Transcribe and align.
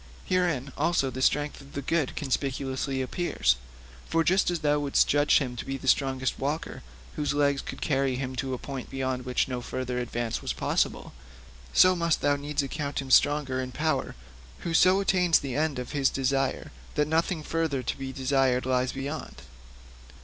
Herein 0.25 0.73
also 0.77 1.11
the 1.11 1.21
strength 1.21 1.61
of 1.61 1.73
the 1.73 1.81
good 1.83 2.15
conspicuously 2.15 3.03
appears. 3.03 3.57
For 4.09 4.23
just 4.23 4.49
as 4.49 4.61
thou 4.61 4.79
wouldst 4.79 5.07
judge 5.07 5.37
him 5.37 5.55
to 5.57 5.63
be 5.63 5.77
the 5.77 5.87
strongest 5.87 6.39
walker 6.39 6.81
whose 7.17 7.35
legs 7.35 7.61
could 7.61 7.81
carry 7.81 8.15
him 8.15 8.35
to 8.37 8.55
a 8.55 8.57
point 8.57 8.89
beyond 8.89 9.25
which 9.25 9.47
no 9.47 9.61
further 9.61 9.99
advance 9.99 10.41
was 10.41 10.53
possible, 10.53 11.13
so 11.71 11.95
must 11.95 12.21
thou 12.21 12.35
needs 12.35 12.63
account 12.63 12.99
him 12.99 13.11
strong 13.11 13.47
in 13.49 13.71
power 13.71 14.15
who 14.61 14.73
so 14.73 15.01
attains 15.01 15.37
the 15.37 15.55
end 15.55 15.77
of 15.77 15.91
his 15.91 16.09
desires 16.09 16.71
that 16.95 17.07
nothing 17.07 17.43
further 17.43 17.83
to 17.83 17.95
be 17.95 18.11
desired 18.11 18.65
lies 18.65 18.93
beyond. 18.93 19.43